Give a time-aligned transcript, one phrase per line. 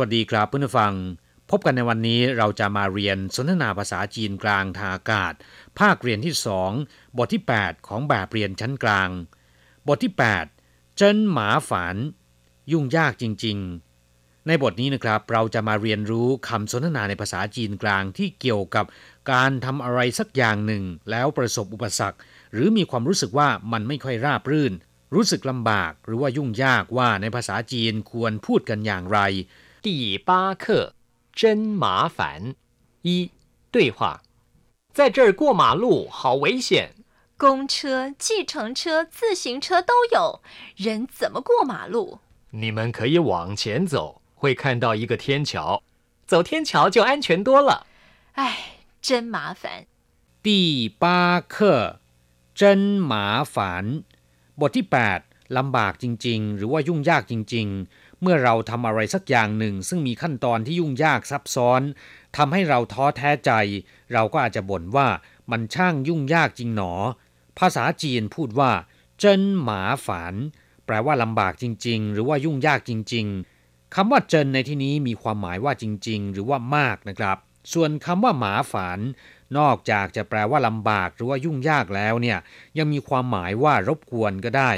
[0.00, 0.94] วัสดีครับเพื่อนผู้ฟัง
[1.50, 5.32] พบกันในวันนี้เราจะมาเรียนสนทนาภาษาจีนกลางทางอากาศ
[5.78, 6.70] ภาคเรียนที่สอง
[7.16, 9.08] บทที่ 8 ของแบบเรียนชั้นกลาง
[9.88, 10.12] บทที่
[10.54, 11.96] 8 เจิ้นหมาฝัน
[12.72, 13.58] ยุ่งยากจริง
[14.02, 18.84] ๆ ในบทนี้นะครับเราจะมาเรียนรู้คำสนทนาในภาษาจีนกลางที่เกี่ยวกับ
[19.32, 22.18] การทำอะไรสักอย่างหนึ่ง แล้วประสบอุปสรรค
[22.52, 24.72] หรือมีความรู้สึกว่ามันไม่ค่อยราบรื่น
[25.14, 29.20] รู้สึกลำบากหรือว่ายุ่งยากว่าในภาษาจีนควรพูดกันอย่างไร
[29.85, 30.93] 第八课
[31.33, 32.55] 真麻烦
[33.01, 33.31] 一
[33.71, 34.21] 对话，
[34.93, 36.95] 在这儿过马路好危险。
[37.37, 40.41] 公车、计程车、自行车都有，
[40.75, 42.19] 人怎么过马路？
[42.51, 45.81] 你们可以往前走，会看到一个天桥，
[46.27, 47.87] 走天桥就安全多了。
[48.33, 49.87] 唉，真麻烦。
[50.43, 51.99] 第八课
[52.53, 54.03] 真หมาฝัน
[54.59, 61.82] บทที่ 8ลำบากจริง ๆ หรือว่ายุ่งยากจริง ๆ เมื่อเราทำอะไรสักอย่างหนึ่ง ซึ่งมีขั้นตอนที่ยุ่งยากซับซ้อน
[62.36, 63.50] ทำให้เราท้อแท้ใจ
[64.12, 65.08] เราก็อาจจะบ่นว่า
[65.50, 66.92] มันช่างยุ่งยากจริงหนอ
[67.58, 68.70] ภาษาจีนพูดว่า
[69.18, 70.34] เจิ้นหมาฝัน
[70.86, 73.26] แปลว่าลำบากจริง ๆ หรือว่ายุ่งยากจริง
[73.60, 77.38] ๆคำว่าเจินในที่นี้มีความหมายว่าจริง ๆ หรือว่ามากนะครับ
[77.72, 78.98] ส่วนคำว่าหมาฝัน
[79.58, 82.38] นอกจากจะแปลว่าลำบากหรือว่ายุ่งยากแล้วเนี่ย
[82.78, 84.70] ยังมีความหมายว่ารบกวนก็ได้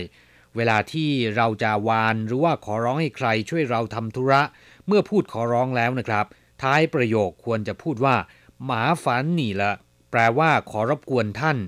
[0.58, 4.42] เวลาที่เราจะวานหรือว่าขอร้องให้ใครช่วยเราทำธุระ
[4.86, 6.26] เมื่อพูดขอร้องแล้วนะครับ
[6.62, 8.16] ท้ายประโยคควรจะพูดว่า
[8.66, 9.72] หมาฝันนี่ละ
[10.10, 11.58] แปลว่าขอรบกวนท่าน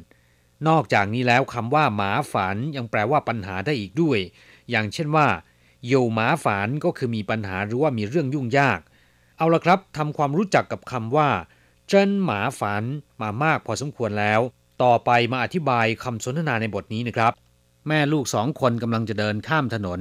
[0.68, 4.18] นอกจากนี้แล้วคำว่า หมาฝันยังแปลว่าปัญหาได้อีกด้วย
[4.70, 5.27] อย่างเช่นว่า
[5.86, 8.80] โยหมาฝันก็คือมีปัญหาหรือว่ามีเรื่องยุ่งยาก
[9.36, 11.28] เอาละครับทำความรู้จักกับคำว่า
[11.88, 12.84] เจิ้นหมาฝัน
[13.22, 14.41] มามากพอสมควรแล้ว
[14.83, 17.33] ต่อไปมาอธิบายคำสนทนาในบทนี้นะครับ
[17.91, 20.01] แม่ลูกสองคนกำลังจะเดินข้ามถนน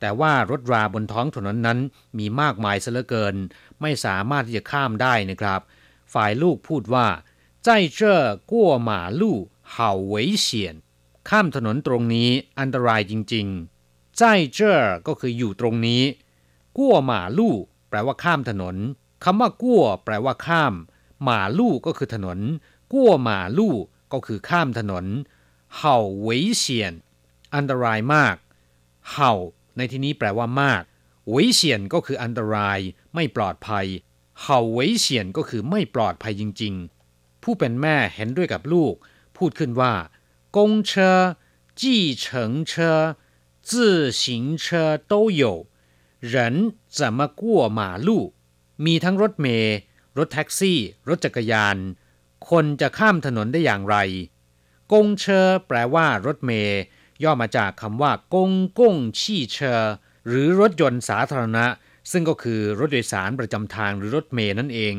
[0.00, 1.78] แต่ว่ารถราบนท้องถนนนั้น
[2.18, 3.34] มีมากมายเสลือเกิน
[3.80, 5.60] ไม่สามารถที่จะข้ามได้นะครับ
[6.14, 7.06] ฝ่ายลูกพูดว่า
[7.64, 8.18] ใจเจ้อ
[8.50, 9.36] กั้วหมาลู่
[9.72, 10.74] เห่าเวเฉียน
[11.28, 12.28] ข้ามถนนตรงนี้
[12.58, 14.22] อันตรายจริงๆใจ
[14.54, 16.02] เจ้อก็คืออยู่ตรงนี้
[16.78, 17.54] กั้วหมาลู่
[17.88, 18.76] แปลว่าข้ามถนน
[19.24, 20.74] คำว่ากั้วแปลว่าข้าม
[21.24, 22.38] หมาลู่ก็คือถนน
[22.92, 23.74] กั้วหมาลู่
[24.12, 25.04] ก็คือข้ามถนน
[25.76, 26.28] เห่าเว
[26.58, 26.94] เฉียน
[27.55, 28.35] อันตรายมาก
[29.11, 29.33] เห่า
[29.77, 30.83] ในที่นี้แปลว่ามาก
[31.29, 32.79] เวยเฉียนก็คืออันตราย
[33.15, 33.87] ไม่ปลอดภัย
[34.41, 36.73] เห่าเวยเฉียนก็คือไม่ปลอดภัยจริง
[37.09, 38.93] ๆ ผู้เป็นแม่เห็นด้วยกับลูก
[39.37, 39.93] พูดขึ้นว่า
[40.55, 41.19] กงเชอ
[41.79, 42.99] จีเฉิงเชอ
[43.69, 44.21] 自行
[44.63, 44.65] 车
[45.11, 45.43] 都有
[46.19, 47.41] 人怎么过
[47.79, 48.09] 马路
[48.85, 49.77] มีทั้งรถเมล์
[50.17, 51.77] รถแท็กซี่ รถจักรยาน
[52.49, 53.97] คนจะข้ามถนนได้อย่างไร
[54.91, 56.81] กงเชอแปลว่ารถเมล์
[57.22, 59.82] ย่อมาจากคำว่า公共汽车
[60.26, 61.66] หรือรถยนต์สาธารณะ
[62.10, 64.94] ซึ่งก็คือรถโดยสารประจำทางหรือรถเมล์นั่นเอง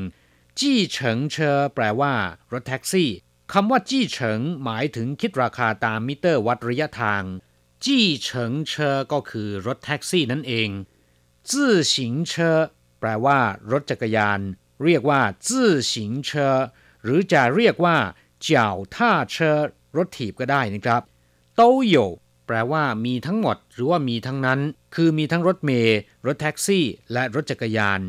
[0.59, 2.13] 计程车แปลว่า
[2.51, 3.09] รถแท็กซี่
[3.53, 7.23] คำว่า计程หมายถึงคิดราคาตามมิเตอร์วัดระยะทาง
[7.85, 10.69] 计程车ก็คือรถแท็กซี่นั่นเอง
[11.51, 12.59] 自行车
[12.99, 13.39] แปลว่า
[13.71, 14.39] รถจักรยาน
[14.83, 16.57] เรียกว่า自行车
[17.03, 17.97] หรือจะเรียกว่า
[18.41, 19.59] 脚踏车
[19.97, 21.01] รถถีบก็ได้นะครับ
[21.54, 21.96] โตโย
[22.46, 24.60] แปลว่ามีทั้งหมด หรือว่ามีทั้งนั้น
[24.94, 28.00] คือมีทั้งรถเมล์รถแท็กซี่ และรถจักรยาน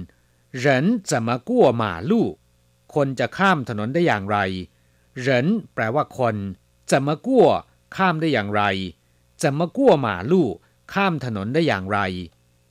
[0.64, 0.66] 人
[1.10, 1.50] 怎么过
[1.82, 2.12] 马路
[2.94, 4.38] คนจะข้ามถนนได้อย่างไร
[5.26, 5.28] 人
[5.74, 6.36] แปลว่าคน
[6.92, 7.48] จะมากั้ว
[7.96, 8.64] ข้ามได้อย่างไร
[9.42, 10.48] จะมากั้วหมาลู่
[10.94, 12.00] ข้ามถนนได้อย่างไร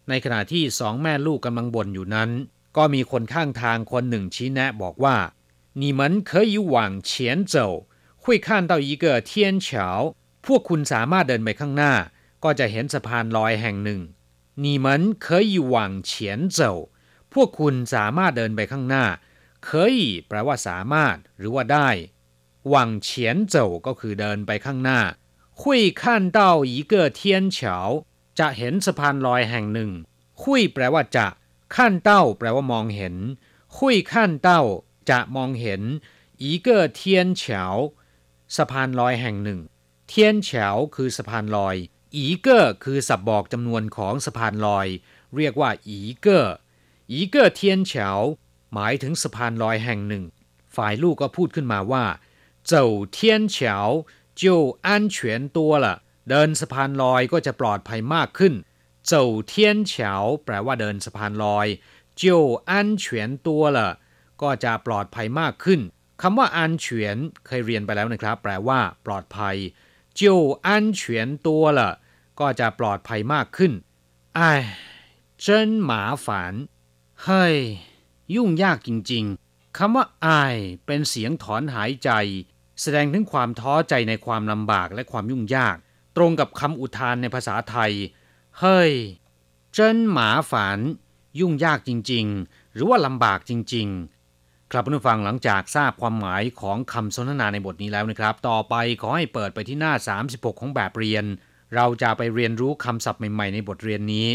[0.08, 2.30] ในขณะที่สองแม่ลูกกำลังบ่นอยู่นั้น
[2.76, 5.16] ก็มีคนข้างทางคนหนึ่งชี้แนะบอกว่า
[5.80, 6.74] 你们可以往
[7.08, 7.10] 前
[7.52, 7.54] 走
[8.22, 9.30] 会看到一个天
[9.66, 9.68] 桥
[10.46, 11.92] พวกคุณสามารถเดินไปข้างหน้า
[12.44, 14.00] ก็จะเห็นสะพานลอยแห่งหนึ่ง
[14.64, 14.86] 你们
[15.24, 15.76] 可以往
[16.08, 16.10] 前
[16.58, 16.60] 走
[17.32, 19.04] พวกคุณสามารถเดินไปข้างหน้า
[19.66, 21.88] 可以แปลว่าสามารถ หรือว่าได้
[22.68, 25.00] หวังเฉียนเจ้าก็คือเดินไปข้างหน้า
[25.60, 25.62] 会
[26.00, 26.02] 看
[26.38, 26.38] 到
[26.72, 27.20] 一个天
[27.56, 27.58] 桥
[28.38, 29.90] จะเห็นสะพานลอยแห่งหนึ่ง
[30.42, 31.26] คุยแปลว่าจะ
[31.74, 33.14] ขั้นเต้าแปลว่ามองเห็น
[33.78, 34.62] คุยขั้นเต้า
[35.10, 35.82] จะมองเห็น
[36.44, 36.68] 一个
[36.98, 37.00] 天
[37.42, 37.42] 桥
[38.56, 39.60] สะพานลอยแห่งหนึ่ง
[40.13, 41.75] เทียนเฉาคือสะพานลอย
[42.15, 44.87] อีเกอร์คือสับบอกจำนวนของสะพานลอย
[45.35, 48.09] เรียกว่า 一個 一個天橋
[48.73, 50.23] หมายถึงสะพานลอยแห่งหนึ่ง
[50.75, 52.05] ฝ่ายลูกก็พูดขึ้นมาว่า
[52.67, 53.77] 走天
[54.39, 55.03] 橋就安
[56.29, 58.53] เดินสะพานลอยก็จะปลอดภัยมากขึ้น
[59.07, 60.13] 走天橋
[60.45, 61.67] แปลว่าเดินสะพานลอย
[62.19, 62.87] จิวอัน
[64.41, 65.79] ก็จะปลอดภัยมากขึ้น
[66.21, 69.57] คำว่าอันเฉียนเคยเรียนไปแล้วนะครับ แปลว่า ปลอดภัย
[70.15, 71.91] เจียวอันเฉียนตัวละ
[72.39, 73.71] ก็จะปลอดภัยมากขึ้น
[74.35, 74.51] ไอ้
[75.39, 76.53] เจนหมาฝัน
[77.23, 77.55] เฮ้ย
[78.35, 80.27] ยุ่งยากจริง ๆคำว่าไอ
[80.85, 82.09] เป็นเสียงถอนหายใจ
[82.81, 85.75] แสดงถึงความท้อใจในความลำบากและความยุ่งยาก
[86.15, 87.91] ตรงกับคำอุทานในภาษาไทย
[88.59, 88.91] เฮ้ย
[89.73, 90.79] เจนหมาฝัน
[91.39, 94.20] ยุ่งยากจริง ๆ หรือว่าลำบากจริง ๆ
[94.73, 99.93] ครับผู้ฟังหลังจากทราบความหมายของคำสนทนาในบทนี้แล้วนะครับ ต่อไปขอให้เปิดไปที่หน้า
[100.27, 101.25] 36 ของแบบเรียน
[101.75, 104.27] เราจะไปเรียนรู้คำศัพท์ใหม่ๆ ในบทเรียนนี้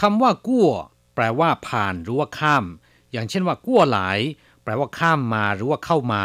[0.00, 0.70] คำว่ากั้ว
[1.14, 2.64] แปลว่าผ่านหรือว่าข้าม
[3.12, 4.18] อย่างเช่นว่ากั้วหลาย
[4.62, 6.24] แปลว่าข้ามมาหรือว่าเข้ามา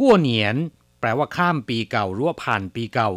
[0.00, 0.56] กั้วเหนียน
[1.00, 3.10] แปลว่าข้ามปีเก่าหรือว่าผ่านปีเก่า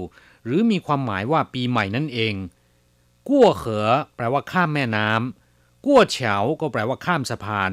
[0.45, 2.33] หรือมีความหมายว่าปีใหม่นั่นเอง
[3.29, 7.71] กั้วเขอ แปลว่าข้ามแม่น้ำกั้วเฉาก็แปลว่าข้ามสะพาน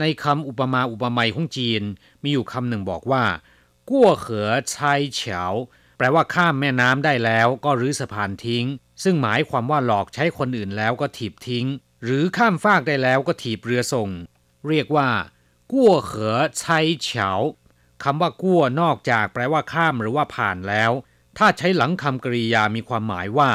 [0.00, 1.82] ในคำอุปมาอุปไมยของจีน
[2.22, 3.24] มีอยู่คำหนึ่งบอกว่า
[3.90, 5.42] กั้วเขอชายเฉา
[5.96, 8.66] แปลว่าข้ามแม่น้ำได้แล้วก็รื้อสะพานทิ้ง
[9.02, 11.66] ซึ่งหมายความว่าหลอกใช้คนอื่นแล้วก็ถีบทิ้ง
[12.04, 14.10] หรือข้ามฟากได้แล้วก็ถีบเรือส่ง
[14.68, 15.08] เรียกว่า
[15.72, 17.30] กั้วเขอใช้เฉา
[18.04, 20.92] คำว่ากั้วนอกจากแปลว่าข้ามหรือว่าผ่านแล้ว
[21.38, 23.50] ถ้าใช้หลังคำกริยามีความหมายว่า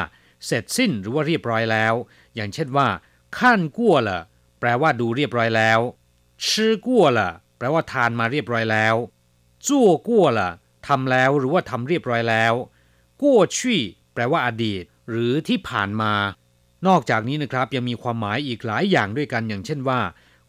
[0.46, 1.94] เสร็จสิ้นหรือว่าเรียบร้อยแล้ว
[2.34, 2.88] อย่างเช่นว่า
[3.38, 4.20] ขั้นกั้วละ
[4.60, 5.80] แปลว่าดูเรียบร้อยแล้ว
[6.48, 8.94] ชื่อกั้วละแปลว่าทานมาเรียบร้อยแล้ว
[9.66, 10.50] จั่วกั้วละ
[10.86, 12.54] ทำแล้วหรือว่าทำเรียบร้อยแล้ว
[13.22, 13.80] กั้วชี่
[14.14, 16.14] แปลว่าอดีต หรือที่ผ่านมา
[16.86, 20.00] นอกจากนี้นะครับยังมีความหมายอีกหลายอย่างด้วยกันอย่างเช่นว่า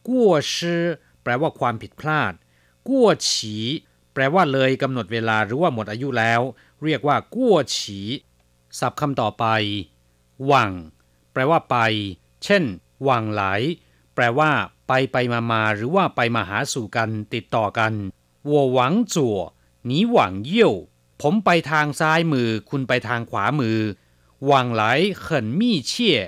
[0.08, 0.84] กั้วชื่อ
[1.24, 2.34] แปลว่าความผิดพลาด
[2.88, 3.56] กั้วฉี
[4.14, 6.42] แปลว่าเลยกำหนดเวลาหรือว่าหมดอายุแล้ว
[6.84, 8.00] เรียกว่ากั้วฉี
[8.80, 9.46] ศัพท์คำต่อไป
[10.46, 10.72] หวัง
[11.34, 11.78] แปลว่าไป
[12.44, 12.64] เช่น
[13.04, 13.44] หวังไหล
[14.16, 14.52] แปลว่า
[14.94, 17.94] ไปไปมามาหรือว่าไปมาหาสู่กันติดต่อกัน
[18.50, 19.38] วัวหวังจั่ว
[19.86, 20.74] หนีหวังเยี่ยว
[21.22, 23.80] ผมไปทางซ้ายมือ คุณไปทางขวามือ
[24.46, 24.84] หวังไหล
[25.22, 26.20] เขินมีเชี่ย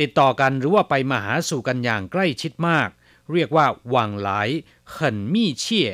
[0.00, 2.88] ติดต่อกันหรือว่าไปมาหาสู่กันอย่างใกล้ชิดมาก
[3.32, 4.30] เรียกว่าหวังไหล
[4.90, 5.90] เขินมีเชี่ย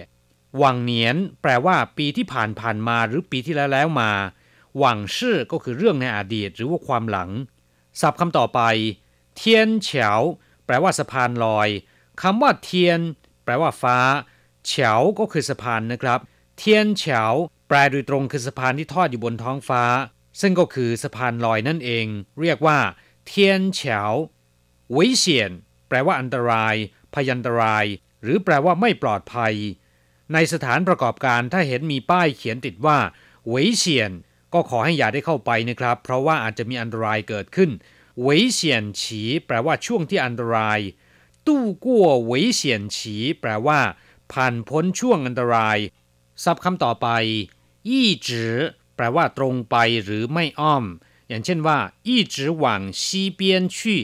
[0.58, 4.10] หวังเนียน แปลว่าปีที่ผ่านผ่านมาหรือปีที่แล้วแล้วมา
[4.78, 7.30] หวังชื่อก็คือเรื่องในอดีตหรือว่าความหลัง
[8.00, 8.60] ศัพท์คำต่อไป
[9.36, 10.00] เทียนเฉี
[10.66, 11.68] แปลว่าสะพานลอย
[12.22, 13.00] คำว่าเทียน
[13.44, 13.98] แปลว่าฟ้า
[14.66, 16.20] เฉาก็คือสะพานนะครับ
[16.58, 17.24] เทียนเฉา
[17.68, 19.84] แปลโดยตรงคือสะพานที่ทอดอยู่บนท้องฟ้า
[20.40, 22.06] ซึ่งก็คือสะพานลอยนั่นเอง
[22.40, 22.78] เรียกว่า
[23.26, 24.00] เทียนเฉา
[24.96, 25.50] วิเฉียน
[25.88, 26.74] แปลว่าอันตราย
[27.14, 27.84] พยันตราย
[28.22, 29.54] หรือแปลว่าไม่ปลอดภัย
[30.32, 32.98] ในสถานประกอบการถ้าเห็นมีป้ายเขียนติดว่า
[33.52, 34.10] วยเฉียน
[34.54, 37.70] ก็ขอให้อย่าได้เข้าไปนะครับ เพราะว่าอาจจะมีอันตรายเกิดขึ้น
[38.26, 40.80] วยเฉียนฉี แปลว่าช่วงที่อันตราย
[41.47, 43.79] ตู้กั่วเวยเฉียนฉีแปลว่า
[44.31, 45.77] ผ่านพ้นช่วงอันตราย
[46.43, 47.07] ศัพท์คำต่อไป
[47.87, 48.53] อี้จือ
[48.95, 50.83] แปลว่าตรงไปหรือไม่อ้อม
[51.27, 54.01] อย่างเช่นว่า อี้จือหวังซีเปียนชี่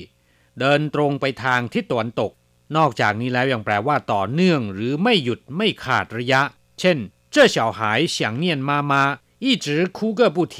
[0.60, 2.32] เดินตรงไปทางทิศตะวันตก
[2.78, 6.42] นอกจากนี้แล้วยังแปลว่าต่อเนื่องหรือไม่หยุดไม่ขาดระยะ
[6.80, 6.98] เช่น
[7.34, 7.80] 这小孩
[8.14, 8.94] 想念妈妈
[9.46, 10.58] 一直哭个不停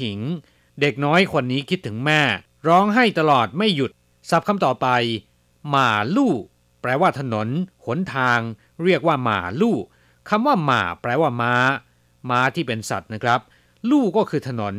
[0.80, 2.20] เด็กน้อยคนนี้คิดถึงแม่
[2.68, 3.90] ร้องให้ตลอดไม่หยุด
[4.30, 4.88] ศัพท์คำต่อไป
[5.68, 6.55] หมาลู่แป
[6.87, 7.47] ลว่าถนน
[7.85, 8.39] หนทาง
[8.83, 9.77] เรียกว่าหมาลู่
[10.29, 11.53] คำว่าหมาแปลว่าม้า
[12.29, 13.39] ม้าที่เป็นสัตว์นะครับ
[13.89, 14.75] ลู่ก็คือถนน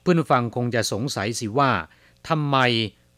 [0.00, 1.70] เพื่อนฟังคงจะสงสัยสิว่า
[2.28, 2.56] ทำไม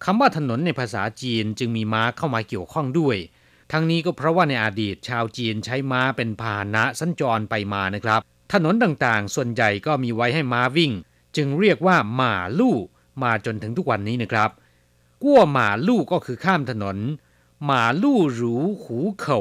[0.05, 3.17] คำว่าถนนในภาษาจีนจึงมีม้าเข้ามาเกี่ยวข้องด้วย
[3.73, 8.21] ทั้งนี้ก็เพราะว่าในอดีตชาวจีนใช้ม้าเป็นพาหนะสัญจรไปมานะครับ
[8.53, 10.93] ถนนต่างๆ ส่วนใหญ่ก็มีไว้ให้ม้าวิ่ง
[11.37, 12.77] จึงเรียกว่าหมาลู่
[13.23, 14.51] มาจนถึงทุกวันนี้นะครับ
[15.23, 16.97] กั้วหมาลู่ก็คือข้ามถนน
[17.65, 19.41] หมาลู่หรูหูเข่า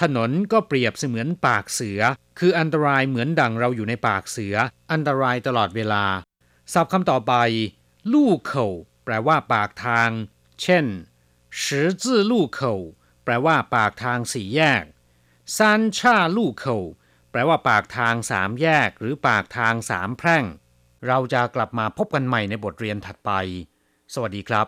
[0.00, 2.00] ถนนก็เปรียบเสมือนปากเสือ
[2.38, 4.54] คืออันตรายเหมือนดังเราอยู่ในปากเสือ
[4.92, 6.04] อันตรายตลอดเวลา
[6.72, 7.34] ศัพท์คำต่อไป
[8.12, 8.66] ลู่เข่า
[9.04, 10.10] แปลว่าปากทาง
[10.62, 10.84] เช่น
[11.62, 12.74] สี่จื้อลู่เข่า
[13.24, 14.84] แปลว่าปากทางสี่แยก
[15.56, 16.78] ซานช่าลู่เข่า
[17.30, 20.44] แปลว่าปากทางสามแยก หรือปากทางสามแพร่ง
[21.06, 23.30] เราจะกลับมาพบกันใหม่ในบทเรียนถัดไป
[24.14, 24.66] สวัสดีครับ